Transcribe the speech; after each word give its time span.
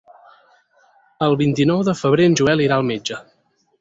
El 1.27 1.37
vint-i-nou 1.41 1.83
de 1.91 1.95
febrer 2.03 2.27
en 2.31 2.39
Joel 2.41 2.65
irà 2.69 2.81
al 2.83 2.89
metge. 2.89 3.21